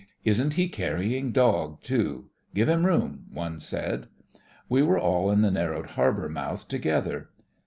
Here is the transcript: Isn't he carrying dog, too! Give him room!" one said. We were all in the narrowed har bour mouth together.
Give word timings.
Isn't 0.25 0.55
he 0.55 0.67
carrying 0.67 1.31
dog, 1.31 1.83
too! 1.83 2.31
Give 2.55 2.67
him 2.67 2.87
room!" 2.87 3.25
one 3.31 3.59
said. 3.59 4.07
We 4.67 4.81
were 4.81 4.97
all 4.97 5.29
in 5.29 5.43
the 5.43 5.51
narrowed 5.51 5.91
har 5.91 6.11
bour 6.11 6.27
mouth 6.27 6.67
together. 6.67 7.29